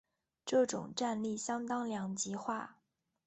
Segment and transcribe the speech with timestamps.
[0.47, 2.77] 这种战力相当两极化。